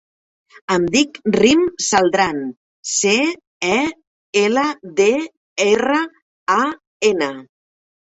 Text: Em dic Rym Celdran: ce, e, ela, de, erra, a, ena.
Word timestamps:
Em 0.75 0.87
dic 0.95 1.19
Rym 1.35 1.61
Celdran: 1.89 2.39
ce, 2.93 3.13
e, 3.77 3.77
ela, 4.45 4.67
de, 5.03 5.09
erra, 5.71 6.03
a, 6.61 6.61
ena. 7.17 7.35